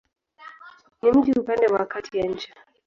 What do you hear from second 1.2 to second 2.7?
upande wa kati ya nchi.